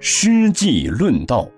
[0.00, 1.48] 诗记论道。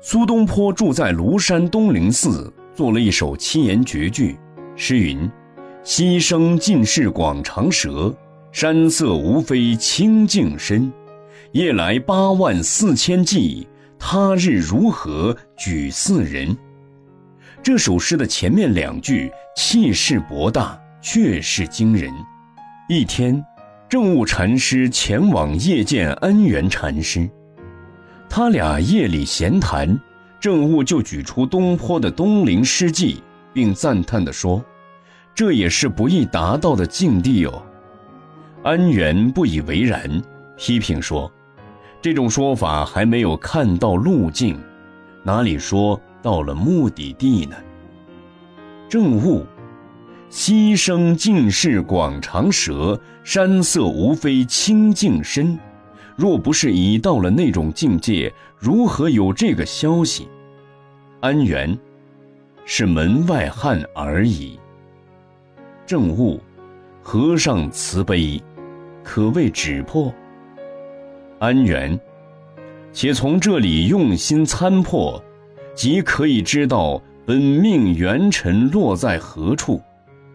[0.00, 4.38] 苏东坡住在庐山东林寺，做了一首七言绝句，
[4.76, 5.30] 诗云
[5.84, 8.16] ：“溪声尽是广长舌，
[8.50, 10.90] 山色无非清净身。
[11.52, 16.56] 夜来八万四千骑，他日如何举四人？”
[17.62, 22.10] 这首诗的前面两句气势博大，确是惊人。
[22.88, 23.44] 一天。
[23.88, 27.30] 正悟禅师前往谒见安源禅师，
[28.28, 29.96] 他俩夜里闲谈，
[30.40, 33.14] 正悟就举出东坡的《东陵诗记》，
[33.52, 34.60] 并赞叹地说
[35.36, 37.62] ：“这也是不易达到的境地哦。”
[38.64, 40.20] 安源不以为然，
[40.56, 41.30] 批评说
[42.02, 44.58] ：“这种说法还没有看到路径，
[45.22, 47.54] 哪里说到了目的地呢？”
[48.90, 49.46] 正悟。
[50.28, 55.58] 溪声尽是广长舌，山色无非清净身。
[56.16, 60.28] 若不是已到了那种境界，如何有这个消息？
[61.20, 61.78] 安源，
[62.64, 64.58] 是门外汉而已。
[65.86, 66.40] 正悟，
[67.02, 68.42] 和尚慈悲，
[69.04, 70.12] 可谓止破。
[71.38, 71.98] 安源，
[72.92, 75.22] 且从这里用心参破，
[75.74, 79.80] 即可以知道本命元辰落在何处。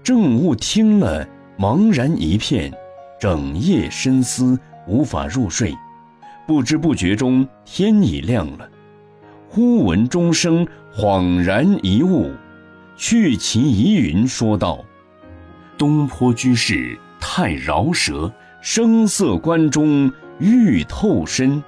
[0.04, 1.28] 正悟听了，
[1.60, 2.74] 茫然一片，
[3.20, 5.78] 整夜深思，无法入睡。
[6.48, 8.68] 不知不觉中，天已亮了。
[9.48, 12.32] 忽闻钟声，恍然一悟，
[12.98, 14.84] 去其疑云，说道
[15.78, 21.62] ：“东坡居士太饶舌，声色关中欲透身。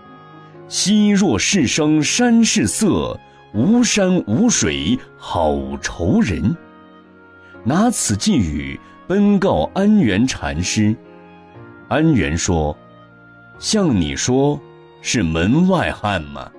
[0.67, 3.19] 昔若是声山是色，
[3.53, 6.57] 无山无水好愁人。”
[7.65, 10.93] 拿此寄语奔告安源禅师，
[11.87, 12.77] 安源说
[13.57, 14.59] ：“向你说，
[15.01, 16.51] 是门外汉吗？”